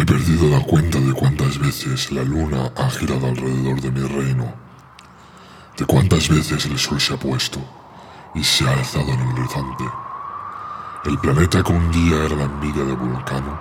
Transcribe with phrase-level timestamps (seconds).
[0.00, 4.50] He perdido la cuenta de cuántas veces la luna ha girado alrededor de mi reino,
[5.76, 7.60] de cuántas veces el sol se ha puesto
[8.34, 9.84] y se ha alzado en el horizonte.
[11.04, 13.60] El planeta que un día era la envidia de Vulcano,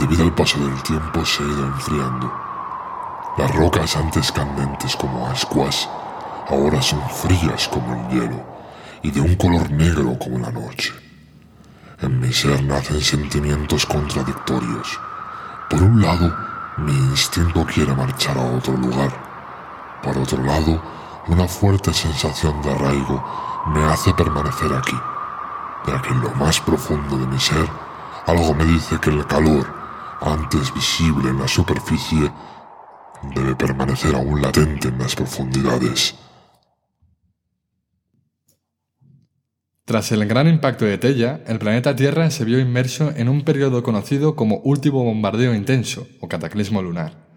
[0.00, 2.32] debido al paso del tiempo se ha ido enfriando.
[3.36, 5.86] Las rocas antes candentes como ascuas,
[6.48, 8.42] ahora son frías como el hielo
[9.02, 10.94] y de un color negro como la noche.
[12.00, 14.98] En mi ser nacen sentimientos contradictorios.
[15.72, 16.30] Por un lado,
[16.76, 19.10] mi instinto quiere marchar a otro lugar.
[20.02, 20.82] Por otro lado,
[21.28, 23.24] una fuerte sensación de arraigo
[23.68, 24.94] me hace permanecer aquí,
[25.86, 27.66] ya que en lo más profundo de mi ser,
[28.26, 29.66] algo me dice que el calor,
[30.20, 32.30] antes visible en la superficie,
[33.22, 36.21] debe permanecer aún latente en las profundidades.
[39.92, 43.82] Tras el gran impacto de Tella, el planeta Tierra se vio inmerso en un periodo
[43.82, 47.28] conocido como último bombardeo intenso o cataclismo lunar.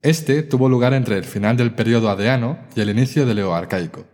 [0.00, 4.04] Este tuvo lugar entre el final del periodo adeano y el inicio del Eoarcaico.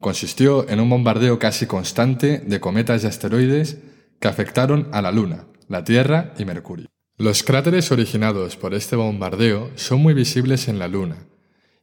[0.00, 3.78] Consistió en un bombardeo casi constante de cometas y asteroides
[4.20, 6.88] que afectaron a la Luna, la Tierra y Mercurio.
[7.16, 11.28] Los cráteres originados por este bombardeo son muy visibles en la Luna,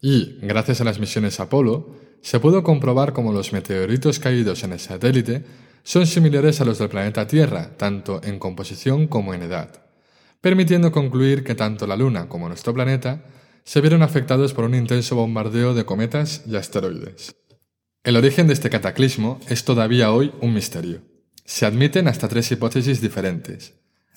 [0.02, 4.80] y, gracias a las misiones Apolo, se pudo comprobar cómo los meteoritos caídos en el
[4.80, 5.44] satélite
[5.84, 9.84] son similares a los del planeta Tierra, tanto en composición como en edad,
[10.40, 13.24] permitiendo concluir que tanto la Luna como nuestro planeta
[13.64, 17.36] se vieron afectados por un intenso bombardeo de cometas y asteroides.
[18.04, 21.02] El origen de este cataclismo es todavía hoy un misterio.
[21.46, 23.74] Se admiten hasta tres hipótesis diferentes.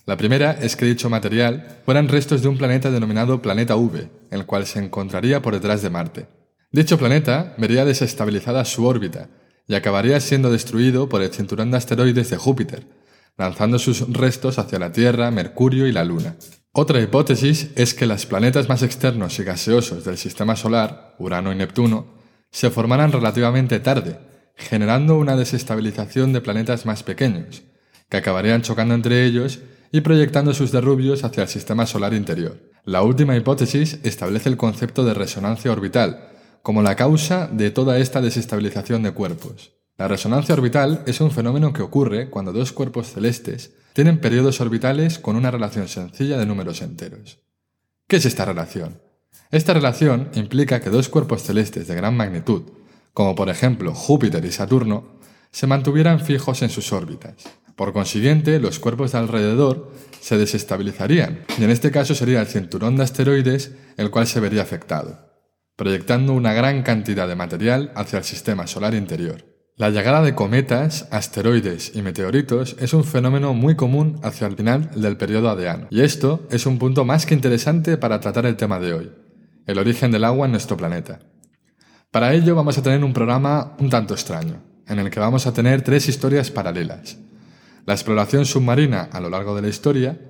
[0.07, 4.47] La primera es que dicho material fueran restos de un planeta denominado Planeta V, el
[4.47, 6.27] cual se encontraría por detrás de Marte.
[6.75, 9.29] Dicho planeta vería desestabilizada su órbita
[9.69, 12.89] y acabaría siendo destruido por el cinturón de asteroides de Júpiter,
[13.39, 16.35] lanzando sus restos hacia la Tierra, Mercurio y la Luna.
[16.73, 21.55] Otra hipótesis es que los planetas más externos y gaseosos del Sistema Solar, Urano y
[21.55, 22.09] Neptuno,
[22.51, 24.19] se formaran relativamente tarde,
[24.57, 27.63] generando una desestabilización de planetas más pequeños,
[28.09, 29.61] que acabarían chocando entre ellos
[29.93, 32.59] y proyectando sus derrubios hacia el Sistema Solar interior.
[32.85, 36.34] La última hipótesis establece el concepto de resonancia orbital,
[36.65, 39.73] como la causa de toda esta desestabilización de cuerpos.
[39.99, 45.19] La resonancia orbital es un fenómeno que ocurre cuando dos cuerpos celestes tienen periodos orbitales
[45.19, 47.39] con una relación sencilla de números enteros.
[48.09, 49.03] ¿Qué es esta relación?
[49.51, 52.63] Esta relación implica que dos cuerpos celestes de gran magnitud,
[53.13, 55.19] como por ejemplo Júpiter y Saturno,
[55.51, 57.35] se mantuvieran fijos en sus órbitas.
[57.77, 62.97] Por consiguiente, los cuerpos de alrededor se desestabilizarían, y en este caso sería el cinturón
[62.97, 65.34] de asteroides el cual se vería afectado
[65.77, 69.45] proyectando una gran cantidad de material hacia el sistema solar interior.
[69.77, 74.91] La llegada de cometas, asteroides y meteoritos es un fenómeno muy común hacia el final
[74.95, 78.79] del periodo adeano, y esto es un punto más que interesante para tratar el tema
[78.79, 79.13] de hoy,
[79.67, 81.19] el origen del agua en nuestro planeta.
[82.13, 85.53] Para ello vamos a tener un programa un tanto extraño, en el que vamos a
[85.53, 87.19] tener tres historias paralelas.
[87.85, 90.21] La exploración submarina a lo largo de la historia,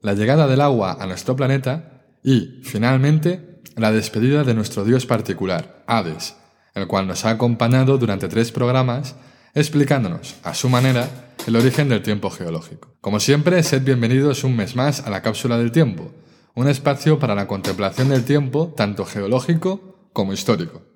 [0.00, 5.82] la llegada del agua a nuestro planeta y, finalmente, la despedida de nuestro Dios particular,
[5.86, 6.36] Hades,
[6.74, 9.16] el cual nos ha acompañado durante tres programas
[9.54, 11.08] explicándonos, a su manera,
[11.46, 12.94] el origen del tiempo geológico.
[13.00, 16.12] Como siempre, sed bienvenidos un mes más a la cápsula del tiempo,
[16.54, 20.93] un espacio para la contemplación del tiempo tanto geológico como histórico.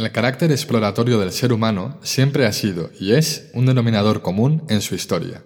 [0.00, 4.80] El carácter exploratorio del ser humano siempre ha sido y es un denominador común en
[4.80, 5.44] su historia.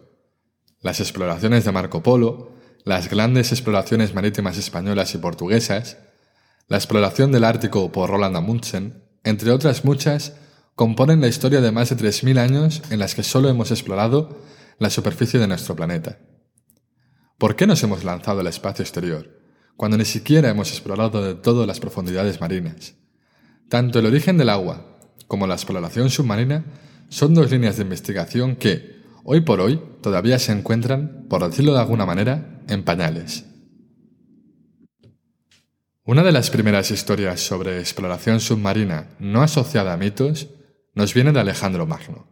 [0.80, 2.52] Las exploraciones de Marco Polo,
[2.84, 5.96] las grandes exploraciones marítimas españolas y portuguesas,
[6.68, 10.34] la exploración del Ártico por Roland Amundsen, entre otras muchas,
[10.76, 14.38] componen la historia de más de 3.000 años en las que solo hemos explorado
[14.78, 16.20] la superficie de nuestro planeta.
[17.38, 19.36] ¿Por qué nos hemos lanzado al espacio exterior,
[19.76, 22.94] cuando ni siquiera hemos explorado de todo las profundidades marinas?
[23.68, 24.86] Tanto el origen del agua
[25.26, 26.64] como la exploración submarina
[27.08, 31.80] son dos líneas de investigación que, hoy por hoy, todavía se encuentran, por decirlo de
[31.80, 33.46] alguna manera, en pañales.
[36.04, 40.48] Una de las primeras historias sobre exploración submarina no asociada a mitos
[40.94, 42.26] nos viene de Alejandro Magno.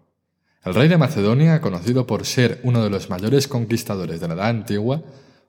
[0.65, 4.49] El rey de Macedonia, conocido por ser uno de los mayores conquistadores de la Edad
[4.51, 5.03] Antigua,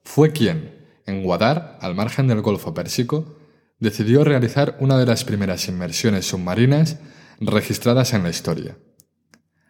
[0.03, 3.38] fue quien, en Guadar, al margen del Golfo Pérsico,
[3.79, 6.97] decidió realizar una de las primeras inmersiones submarinas
[7.39, 8.77] registradas en la historia.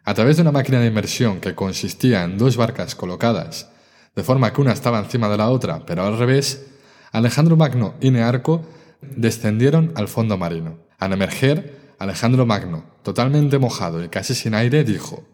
[0.05, 3.69] A través de una máquina de inmersión que consistía en dos barcas colocadas
[4.15, 6.67] de forma que una estaba encima de la otra, pero al revés,
[7.11, 8.65] Alejandro Magno y Nearco
[9.01, 10.79] descendieron al fondo marino.
[10.99, 15.25] Al emerger, Alejandro Magno, totalmente mojado y casi sin aire, dijo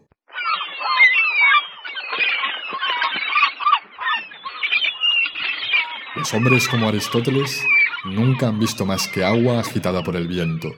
[6.16, 7.62] Los hombres como Aristóteles
[8.04, 10.72] nunca han visto más que agua agitada por el viento,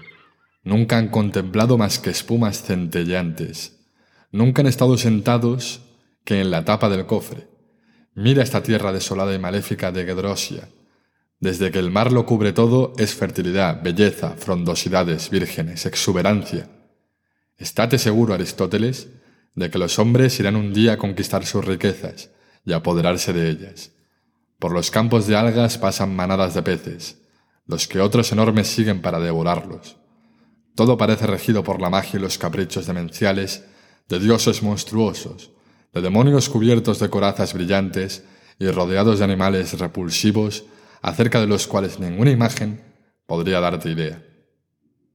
[0.65, 3.87] nunca han contemplado más que espumas centelleantes,
[4.31, 5.83] nunca han estado sentados
[6.25, 7.49] que en la tapa del cofre.
[8.15, 10.69] Mira esta tierra desolada y maléfica de Gedrosia.
[11.41, 16.69] Desde que el mar lo cubre todo es fertilidad, belleza, frondosidades, vírgenes, exuberancia.
[17.57, 19.09] Estate seguro, Aristóteles,
[19.55, 22.31] de que los hombres irán un día a conquistar sus riquezas
[22.65, 23.92] y apoderarse de ellas.
[24.63, 27.21] Por los campos de algas pasan manadas de peces,
[27.67, 29.97] los que otros enormes siguen para devorarlos.
[30.77, 33.65] Todo parece regido por la magia y los caprichos demenciales
[34.09, 35.51] de dioses monstruosos,
[35.93, 38.23] de demonios cubiertos de corazas brillantes
[38.61, 40.63] y rodeados de animales repulsivos
[41.01, 42.83] acerca de los cuales ninguna imagen
[43.27, 44.23] podría darte idea.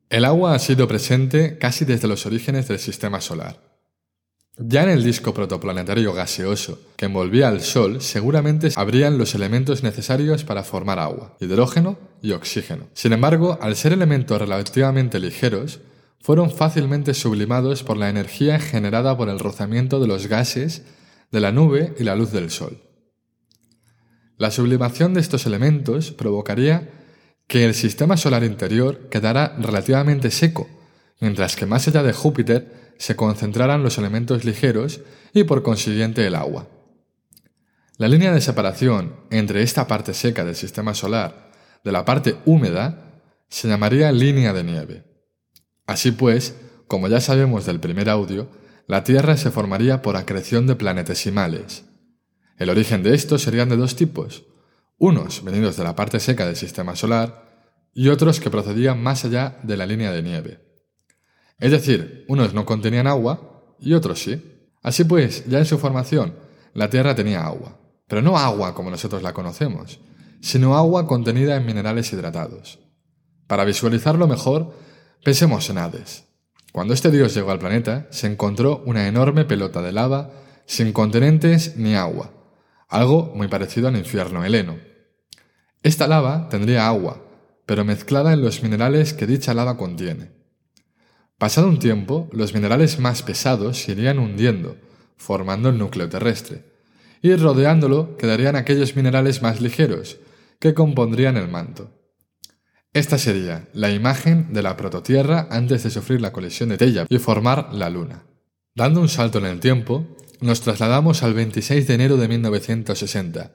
[0.10, 3.67] El agua ha sido presente casi desde los orígenes del sistema solar.
[4.60, 10.44] Ya en el disco protoplanetario gaseoso que envolvía al Sol seguramente habrían los elementos necesarios
[10.44, 12.88] para formar agua, hidrógeno y oxígeno.
[12.94, 15.82] Sin embargo, al ser elementos relativamente ligeros,
[16.20, 20.82] fueron fácilmente sublimados por la energía generada por el rozamiento de los gases
[21.32, 22.82] de la nube y la luz del Sol.
[24.38, 26.90] La sublimación de estos elementos provocaría
[27.48, 30.68] que el sistema solar interior quedara relativamente seco,
[31.20, 35.02] mientras que más allá de Júpiter se concentraran los elementos ligeros
[35.34, 36.68] y por consiguiente el agua.
[37.98, 41.52] La línea de separación entre esta parte seca del sistema solar
[41.84, 45.04] de la parte húmeda se llamaría línea de nieve.
[45.86, 46.56] Así pues,
[46.88, 48.50] como ya sabemos del primer audio,
[48.88, 51.86] la Tierra se formaría por acreción de planetesimales.
[52.58, 54.46] El origen de estos serían de dos tipos,
[54.98, 59.60] unos venidos de la parte seca del sistema solar y otros que procedían más allá
[59.64, 60.67] de la línea de nieve.
[61.60, 64.70] Es decir, unos no contenían agua y otros sí.
[64.84, 66.36] Así pues, ya en su formación,
[66.74, 70.00] la Tierra tenía agua, pero no agua como nosotros la conocemos,
[70.42, 72.80] sino agua contenida en minerales hidratados.
[73.48, 74.74] Para visualizarlo mejor,
[75.24, 76.24] Pensemos en Hades.
[76.72, 80.32] Cuando este dios llegó al planeta, se encontró una enorme pelota de lava
[80.66, 82.32] sin contenentes ni agua,
[82.88, 84.78] algo muy parecido al infierno heleno.
[85.84, 87.26] Esta lava tendría agua,
[87.66, 90.32] pero mezclada en los minerales que dicha lava contiene.
[91.38, 94.76] Pasado un tiempo, los minerales más pesados se irían hundiendo,
[95.18, 96.66] formando el núcleo terrestre,
[97.22, 100.18] y rodeándolo quedarían aquellos minerales más ligeros,
[100.60, 101.92] que compondrían el manto.
[102.92, 107.20] Esta sería la imagen de la prototierra antes de sufrir la colisión de Tella y
[107.20, 108.24] formar la Luna.
[108.74, 113.52] Dando un salto en el tiempo, nos trasladamos al 26 de enero de 1960.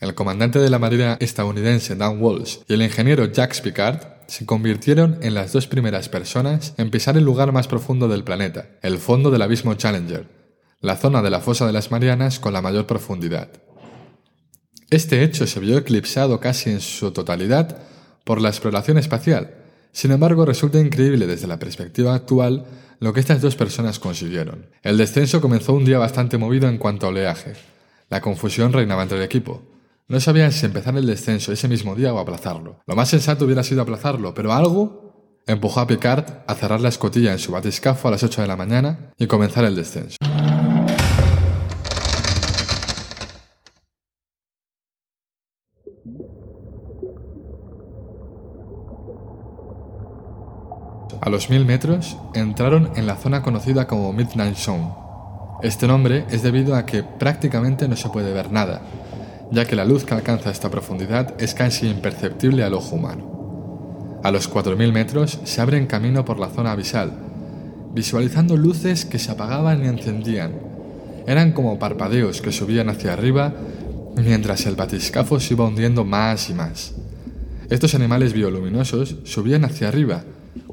[0.00, 5.18] El comandante de la Marina estadounidense Dan Walsh y el ingeniero Jacques Picard se convirtieron
[5.22, 9.30] en las dos primeras personas en pisar el lugar más profundo del planeta, el fondo
[9.30, 10.28] del abismo Challenger,
[10.80, 13.48] la zona de la fosa de las Marianas con la mayor profundidad.
[14.90, 17.78] Este hecho se vio eclipsado casi en su totalidad
[18.24, 19.54] por la exploración espacial.
[19.92, 22.66] Sin embargo, resulta increíble desde la perspectiva actual
[23.00, 24.66] lo que estas dos personas consiguieron.
[24.82, 27.54] El descenso comenzó un día bastante movido en cuanto a oleaje.
[28.10, 29.62] La confusión reinaba entre el equipo.
[30.10, 32.80] No sabían si empezar el descenso ese mismo día o aplazarlo.
[32.86, 37.32] Lo más sensato hubiera sido aplazarlo, pero algo empujó a Picard a cerrar la escotilla
[37.32, 40.16] en su batiscafo a las 8 de la mañana y comenzar el descenso.
[51.20, 54.88] A los mil metros entraron en la zona conocida como Midnight Zone.
[55.62, 58.80] Este nombre es debido a que prácticamente no se puede ver nada,
[59.50, 64.20] ya que la luz que alcanza esta profundidad es casi imperceptible al ojo humano.
[64.22, 67.12] A los 4.000 metros se abren camino por la zona abisal,
[67.94, 70.52] visualizando luces que se apagaban y encendían.
[71.26, 73.54] Eran como parpadeos que subían hacia arriba
[74.16, 76.94] mientras el batiscafo se iba hundiendo más y más.
[77.70, 80.24] Estos animales bioluminosos subían hacia arriba,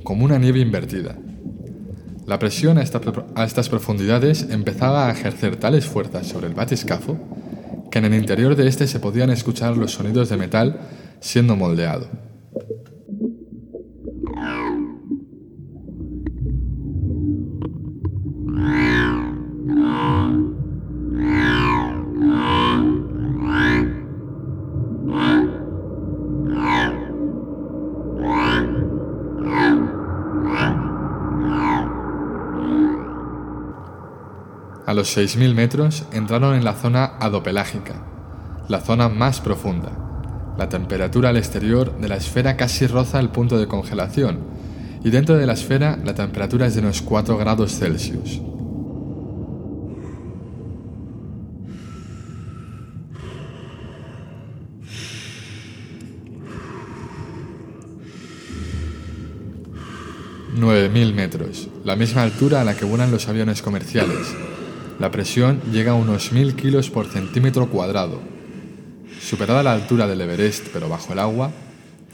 [0.04, 1.16] como una nieve invertida.
[2.26, 7.20] La presión a, estas profundidades empezaba a ejercer tales fuerzas sobre el batiscafo
[7.96, 10.82] que en el interior de éste se podían escuchar los sonidos de metal
[11.22, 12.10] siendo moldeado.
[35.06, 37.94] Los 6.000 metros entraron en la zona adopelágica,
[38.68, 39.92] la zona más profunda.
[40.58, 44.40] La temperatura al exterior de la esfera casi roza el punto de congelación
[45.04, 48.42] y dentro de la esfera la temperatura es de unos 4 grados Celsius.
[60.58, 64.34] ...9.000 metros, la misma altura a la que vuelan los aviones comerciales.
[65.00, 68.22] La presión llega a unos 1.000 kilos por centímetro cuadrado,
[69.26, 71.52] Superada la altura del Everest, pero bajo el agua,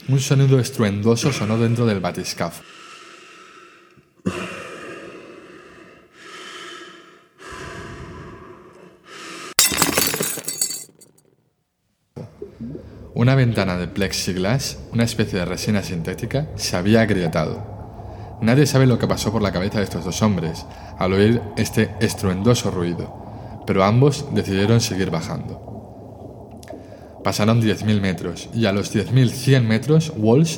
[0.07, 2.63] un sonido estruendoso sonó dentro del batiscafo.
[13.13, 17.70] Una ventana de plexiglas, una especie de resina sintética, se había agrietado.
[18.41, 20.65] Nadie sabe lo que pasó por la cabeza de estos dos hombres
[20.97, 26.59] al oír este estruendoso ruido, pero ambos decidieron seguir bajando.
[27.23, 30.57] Pasaron 10.000 metros y a los 10.100 metros Walsh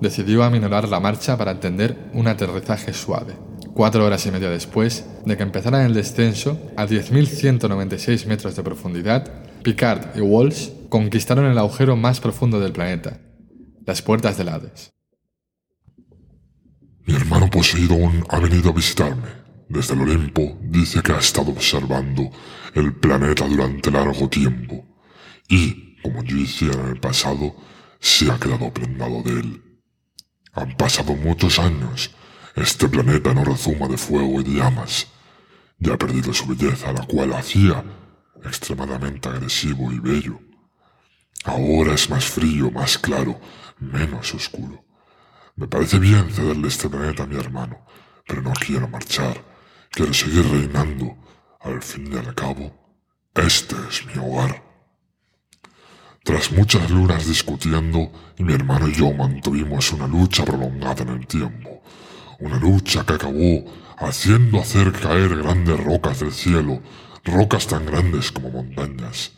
[0.00, 3.34] decidió aminorar la marcha para entender un aterrizaje suave.
[3.74, 9.30] Cuatro horas y media después de que empezara el descenso a 10.196 metros de profundidad,
[9.62, 13.18] Picard y Walsh conquistaron el agujero más profundo del planeta,
[13.84, 14.97] las puertas del Hades.
[17.08, 19.30] Mi hermano Poseidón ha venido a visitarme.
[19.66, 22.30] Desde el Olimpo dice que ha estado observando
[22.74, 24.84] el planeta durante largo tiempo
[25.48, 27.56] y como yo hiciera en el pasado,
[27.98, 29.80] se ha quedado prendado de él.
[30.52, 32.14] Han pasado muchos años.
[32.54, 35.06] Este planeta no rezuma de fuego y de llamas.
[35.78, 37.84] Ya ha perdido su belleza, la cual hacía
[38.44, 40.40] extremadamente agresivo y bello.
[41.44, 43.40] Ahora es más frío, más claro,
[43.78, 44.87] menos oscuro.
[45.58, 47.84] Me parece bien cederle este planeta a mi hermano,
[48.24, 49.42] pero no quiero marchar.
[49.90, 51.16] Quiero seguir reinando.
[51.60, 52.72] Al fin y al cabo,
[53.34, 54.62] este es mi hogar.
[56.22, 61.82] Tras muchas lunas discutiendo, mi hermano y yo mantuvimos una lucha prolongada en el tiempo.
[62.38, 63.64] Una lucha que acabó
[63.96, 66.80] haciendo hacer caer grandes rocas del cielo,
[67.24, 69.32] rocas tan grandes como montañas.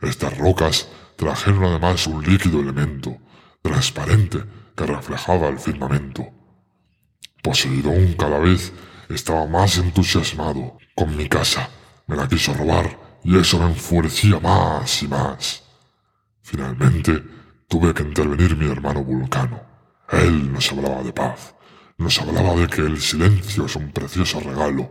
[0.00, 3.18] Estas rocas trajeron además un líquido elemento,
[3.62, 4.44] transparente,
[4.86, 6.26] reflejaba el firmamento.
[7.42, 8.72] Poseidón cada vez
[9.08, 11.68] estaba más entusiasmado con mi casa.
[12.06, 15.62] Me la quiso robar y eso me enfurecía más y más.
[16.42, 17.22] Finalmente
[17.68, 19.62] tuve que intervenir mi hermano Vulcano.
[20.10, 21.54] Él nos hablaba de paz,
[21.98, 24.90] nos hablaba de que el silencio es un precioso regalo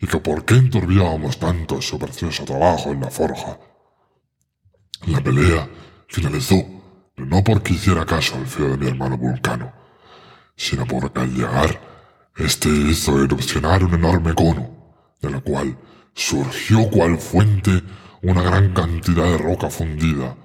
[0.00, 3.58] y que por qué enturbiábamos tanto su precioso trabajo en la forja.
[5.06, 5.68] La pelea
[6.08, 6.56] finalizó,
[7.16, 9.72] no porque hiciera caso al feo de mi hermano Vulcano,
[10.56, 11.80] sino porque al llegar,
[12.36, 14.70] éste hizo erupcionar un enorme cono,
[15.20, 15.78] de la cual
[16.14, 17.82] surgió cual fuente
[18.22, 20.36] una gran cantidad de roca fundida,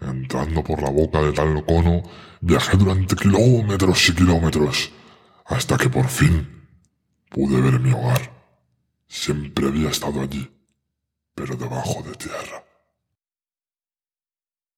[0.00, 2.02] Entrando por la boca de tal cono,
[2.42, 4.92] viajé durante kilómetros y kilómetros,
[5.46, 6.68] hasta que por fin
[7.30, 8.30] pude ver mi hogar.
[9.08, 10.50] Siempre había estado allí,
[11.34, 12.65] pero debajo de tierra.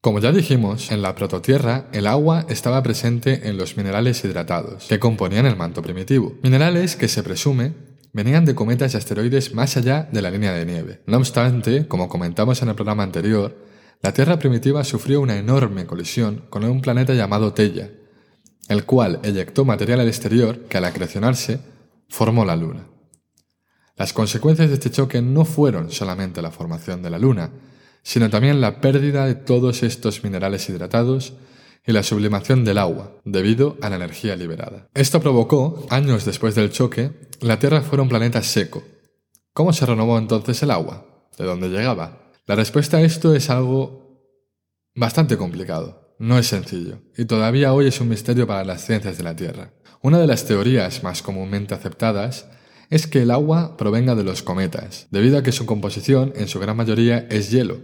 [0.01, 5.01] Como ya dijimos, en la prototierra el agua estaba presente en los minerales hidratados, que
[5.01, 6.39] componían el manto primitivo.
[6.45, 7.75] Minerales que se presume
[8.13, 11.03] venían de cometas y asteroides más allá de la línea de nieve.
[11.07, 13.57] No obstante, como comentamos en el programa anterior,
[14.01, 17.91] la Tierra primitiva sufrió una enorme colisión con un planeta llamado Tella,
[18.69, 21.59] el cual eyectó material al exterior que al acrecionarse
[22.09, 22.87] formó la Luna.
[23.97, 27.51] Las consecuencias de este choque no fueron solamente la formación de la Luna,
[28.03, 31.35] sino también la pérdida de todos estos minerales hidratados
[31.87, 34.89] y la sublimación del agua, debido a la energía liberada.
[34.95, 38.83] Esto provocó, años después del choque, la Tierra fuera un planeta seco.
[39.55, 41.29] ¿Cómo se renovó entonces el agua?
[41.39, 42.33] ¿De dónde llegaba?
[42.47, 44.23] La respuesta a esto es algo
[44.95, 49.25] bastante complicado, no es sencillo, y todavía hoy es un misterio para las ciencias de
[49.25, 49.73] la Tierra.
[50.03, 52.47] Una de las teorías más comúnmente aceptadas
[52.91, 56.59] es que el agua provenga de los cometas, debido a que su composición en su
[56.59, 57.79] gran mayoría es hielo.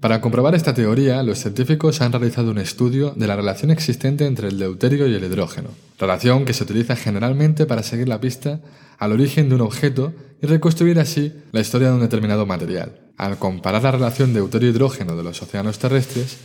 [0.00, 4.48] Para comprobar esta teoría, los científicos han realizado un estudio de la relación existente entre
[4.48, 8.60] el deuterio y el hidrógeno, relación que se utiliza generalmente para seguir la pista
[8.98, 13.38] al origen de un objeto y reconstruir así la historia de un determinado material al
[13.38, 16.38] comparar la relación de deuterio-hidrógeno de los océanos terrestres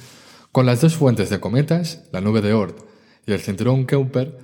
[0.52, 2.78] con las dos fuentes de cometas, la nube de Oort
[3.26, 4.38] y el cinturón Kuiper,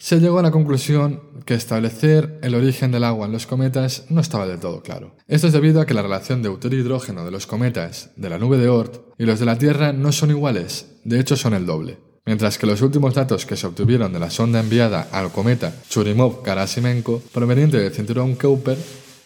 [0.00, 4.22] se llegó a la conclusión que establecer el origen del agua en los cometas no
[4.22, 5.14] estaba del todo claro.
[5.28, 8.56] Esto es debido a que la relación de deuterio-hidrógeno de los cometas, de la nube
[8.56, 11.98] de Oort y los de la Tierra no son iguales, de hecho son el doble.
[12.24, 17.20] Mientras que los últimos datos que se obtuvieron de la sonda enviada al cometa Churyumov-Gerasimenko,
[17.32, 18.78] proveniente del cinturón Kuiper,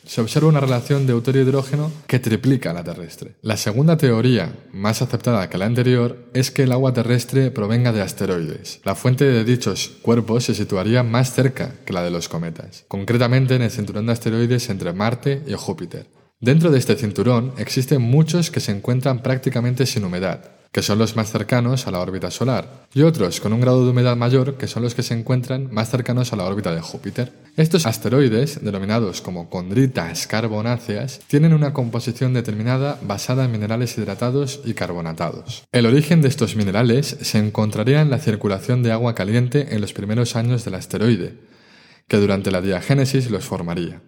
[0.05, 3.37] se observa una relación de deuterio-hidrógeno que triplica la terrestre.
[3.43, 8.03] La segunda teoría, más aceptada que la anterior, es que el agua terrestre provenga de
[8.03, 8.81] asteroides.
[8.85, 13.55] La fuente de dichos cuerpos se situaría más cerca que la de los cometas, concretamente
[13.55, 16.07] en el cinturón de asteroides entre Marte y Júpiter.
[16.41, 21.15] Dentro de este cinturón existen muchos que se encuentran prácticamente sin humedad, que son los
[21.15, 24.67] más cercanos a la órbita solar, y otros con un grado de humedad mayor, que
[24.67, 27.33] son los que se encuentran más cercanos a la órbita de Júpiter.
[27.57, 34.75] Estos asteroides, denominados como condritas carbonáceas, tienen una composición determinada basada en minerales hidratados y
[34.75, 35.63] carbonatados.
[35.71, 39.93] El origen de estos minerales se encontraría en la circulación de agua caliente en los
[39.93, 41.39] primeros años del asteroide,
[42.09, 44.03] que durante la diagénesis los formaría.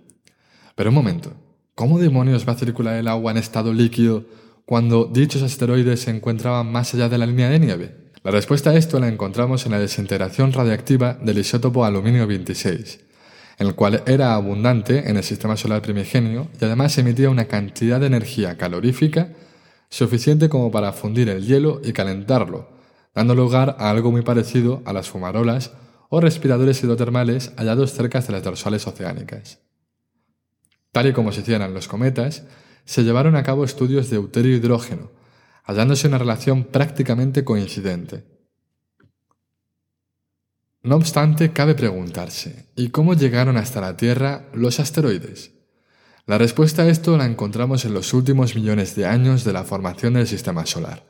[0.74, 1.32] Pero un momento,
[1.76, 4.24] ¿cómo demonios va a circular el agua en estado líquido
[4.66, 7.96] cuando dichos asteroides se encontraban más allá de la línea de nieve?
[8.24, 12.98] La respuesta a esto la encontramos en la desintegración radiactiva del isótopo aluminio 26,
[13.58, 18.08] el cual era abundante en el sistema solar primigenio y además emitía una cantidad de
[18.08, 19.28] energía calorífica
[19.88, 22.68] suficiente como para fundir el hielo y calentarlo,
[23.14, 25.70] dando lugar a algo muy parecido a las fumarolas
[26.08, 29.60] o respiradores hidrotermales hallados cerca de las dorsales oceánicas.
[30.90, 32.42] Tal y como se hicieran los cometas,
[32.86, 35.10] se llevaron a cabo estudios de deuterio-hidrógeno,
[35.64, 38.24] hallándose una relación prácticamente coincidente.
[40.82, 45.50] No obstante, cabe preguntarse, ¿y cómo llegaron hasta la Tierra los asteroides?
[46.26, 50.14] La respuesta a esto la encontramos en los últimos millones de años de la formación
[50.14, 51.04] del Sistema Solar.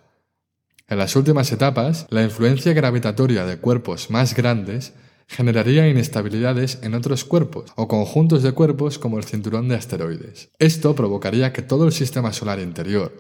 [0.89, 4.95] En las últimas etapas, la influencia gravitatoria de cuerpos más grandes
[5.27, 10.51] generaría inestabilidades en otros cuerpos o conjuntos de cuerpos como el cinturón de asteroides.
[10.59, 13.13] Esto provocaría que todo el sistema solar interior,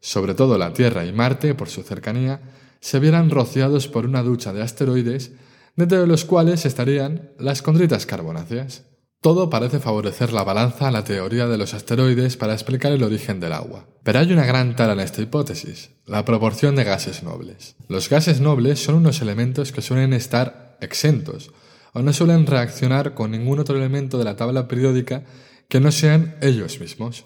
[0.00, 2.40] sobre todo la Tierra y Marte por su cercanía,
[2.80, 5.32] se vieran rociados por una ducha de asteroides,
[5.74, 8.82] dentro de los cuales estarían las condritas carbonáceas.
[9.22, 13.40] Todo parece favorecer la balanza a la teoría de los asteroides para explicar el origen
[13.40, 13.86] del agua.
[14.02, 17.74] Pero hay una gran tara en esta hipótesis, la proporción de gases nobles.
[17.88, 21.50] Los gases nobles son unos elementos que suelen estar exentos,
[21.92, 25.24] o no suelen reaccionar con ningún otro elemento de la tabla periódica
[25.68, 27.24] que no sean ellos mismos.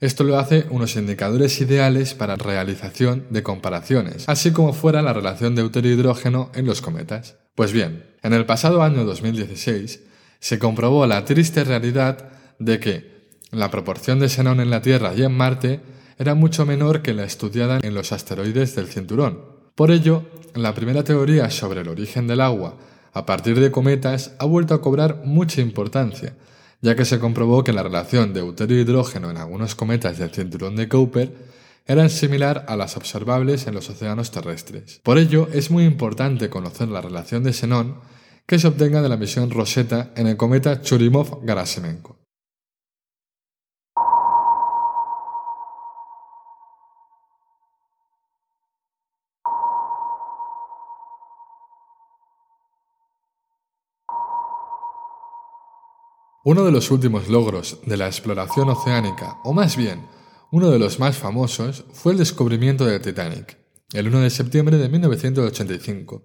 [0.00, 5.54] Esto lo hace unos indicadores ideales para realización de comparaciones, así como fuera la relación
[5.54, 7.36] deuterio-hidrógeno en los cometas.
[7.54, 10.00] Pues bien, en el pasado año 2016
[10.40, 15.22] se comprobó la triste realidad de que la proporción de xenón en la Tierra y
[15.22, 15.80] en Marte
[16.18, 19.51] era mucho menor que la estudiada en los asteroides del cinturón.
[19.74, 22.76] Por ello, la primera teoría sobre el origen del agua
[23.14, 26.34] a partir de cometas ha vuelto a cobrar mucha importancia,
[26.80, 30.88] ya que se comprobó que la relación de deuterio-hidrógeno en algunos cometas del cinturón de
[30.88, 31.34] Kuiper
[31.86, 35.00] era similar a las observables en los océanos terrestres.
[35.02, 37.96] Por ello, es muy importante conocer la relación de xenón
[38.46, 42.21] que se obtenga de la misión Rosetta en el cometa Churyumov-Gerasimenko.
[56.44, 60.08] Uno de los últimos logros de la exploración oceánica, o más bien,
[60.50, 63.58] uno de los más famosos, fue el descubrimiento del Titanic,
[63.92, 66.24] el 1 de septiembre de 1985.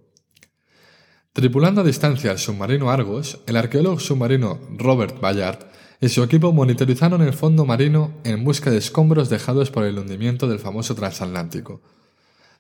[1.33, 5.67] Tripulando a distancia el submarino Argos, el arqueólogo submarino Robert Ballard
[6.01, 10.47] y su equipo monitorizaron el fondo marino en busca de escombros dejados por el hundimiento
[10.47, 11.83] del famoso transatlántico.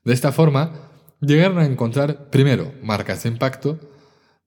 [0.03, 0.91] De esta forma,
[1.21, 3.79] llegaron a encontrar primero marcas de impacto,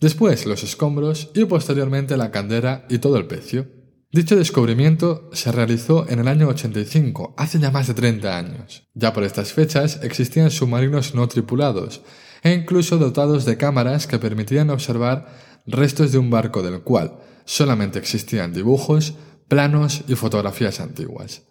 [0.01, 3.69] después los escombros y posteriormente la caldera y todo el pecio.
[4.13, 8.89] Dicho descubrimiento se realizó en el año 85, hace ya más de 30 años.
[8.95, 12.03] Ya por estas fechas existían submarinos no tripulados
[12.43, 15.29] e incluso dotados de cámaras que permitían observar
[15.67, 19.15] restos de un barco del cual solamente existían dibujos,
[19.47, 21.43] planos y fotografías antiguas.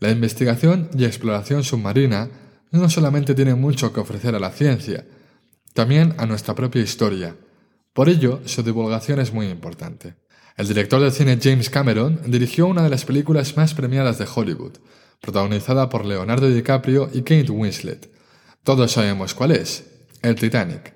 [0.00, 2.28] La investigación y exploración submarina
[2.72, 5.06] no solamente tiene mucho que ofrecer a la ciencia,
[5.72, 7.36] también a nuestra propia historia.
[7.94, 10.16] Por ello, su divulgación es muy importante.
[10.56, 14.72] El director de cine James Cameron dirigió una de las películas más premiadas de Hollywood,
[15.20, 18.10] protagonizada por Leonardo DiCaprio y Kate Winslet.
[18.64, 19.84] Todos sabemos cuál es,
[20.22, 20.92] el Titanic.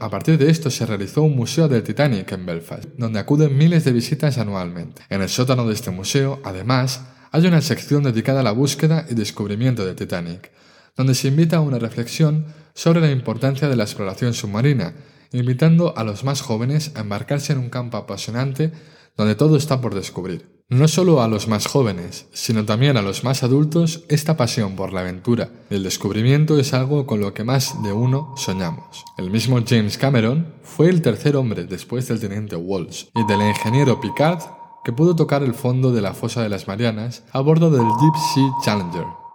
[0.00, 3.84] A partir de esto se realizó un museo del Titanic en Belfast, donde acuden miles
[3.84, 5.02] de visitas anualmente.
[5.10, 9.14] En el sótano de este museo, además, hay una sección dedicada a la búsqueda y
[9.14, 10.52] descubrimiento del Titanic,
[10.96, 14.94] donde se invita a una reflexión sobre la importancia de la exploración submarina,
[15.32, 18.72] invitando a los más jóvenes a embarcarse en un campo apasionante
[19.16, 20.58] donde todo está por descubrir.
[20.70, 24.92] No solo a los más jóvenes, sino también a los más adultos, esta pasión por
[24.92, 29.04] la aventura y el descubrimiento es algo con lo que más de uno soñamos.
[29.16, 33.98] El mismo James Cameron fue el tercer hombre después del teniente Walsh y del ingeniero
[33.98, 34.42] Picard
[34.84, 38.14] que pudo tocar el fondo de la fosa de las Marianas a bordo del Deep
[38.34, 39.27] Sea Challenger.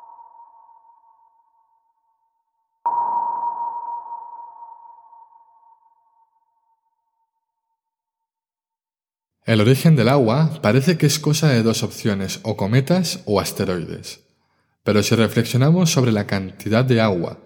[9.53, 14.21] El origen del agua parece que es cosa de dos opciones, o cometas o asteroides.
[14.83, 17.37] Pero si reflexionamos sobre la cantidad de agua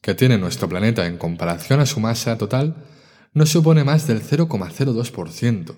[0.00, 2.84] que tiene nuestro planeta en comparación a su masa total,
[3.32, 5.76] no supone más del 0,02%.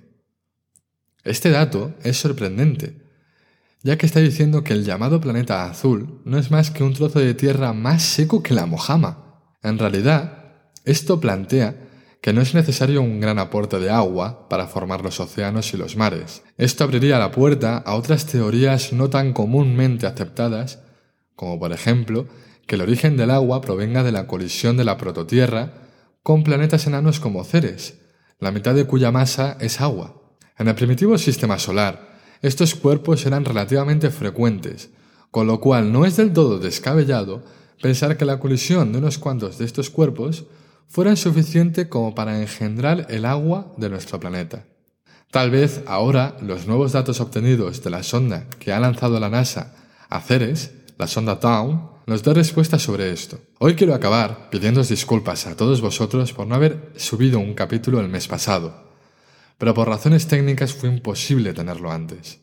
[1.22, 3.02] Este dato es sorprendente,
[3.82, 7.18] ya que está diciendo que el llamado planeta azul no es más que un trozo
[7.18, 9.52] de tierra más seco que la mojama.
[9.62, 10.54] En realidad,
[10.86, 11.83] esto plantea
[12.24, 15.98] que no es necesario un gran aporte de agua para formar los océanos y los
[15.98, 16.42] mares.
[16.56, 20.78] Esto abriría la puerta a otras teorías no tan comúnmente aceptadas,
[21.36, 22.26] como por ejemplo
[22.66, 25.74] que el origen del agua provenga de la colisión de la prototierra
[26.22, 27.98] con planetas enanos como Ceres,
[28.40, 30.22] la mitad de cuya masa es agua.
[30.56, 32.08] En el primitivo sistema solar,
[32.40, 34.88] estos cuerpos eran relativamente frecuentes,
[35.30, 37.44] con lo cual no es del todo descabellado
[37.82, 40.46] pensar que la colisión de unos cuantos de estos cuerpos
[40.88, 44.64] fueran suficiente como para engendrar el agua de nuestro planeta.
[45.30, 49.74] Tal vez ahora los nuevos datos obtenidos de la sonda que ha lanzado la NASA
[50.08, 53.40] a Ceres, la sonda Dawn, nos dé respuesta sobre esto.
[53.58, 58.08] Hoy quiero acabar pidiéndoos disculpas a todos vosotros por no haber subido un capítulo el
[58.08, 58.92] mes pasado,
[59.58, 62.40] pero por razones técnicas fue imposible tenerlo antes.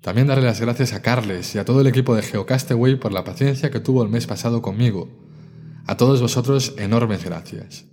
[0.00, 3.24] También daré las gracias a Carles y a todo el equipo de Geocastaway por la
[3.24, 5.27] paciencia que tuvo el mes pasado conmigo
[5.88, 7.86] a todos vosotros, enormes gracias.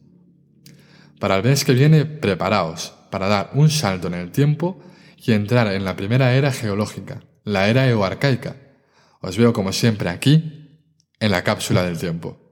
[1.19, 4.81] Para el mes que viene, preparaos para dar un salto en el tiempo
[5.17, 8.57] y entrar en la primera era geológica, la era eoarcaica.
[9.21, 10.83] Os veo como siempre aquí,
[11.21, 12.44] en la cápsula del tiempo.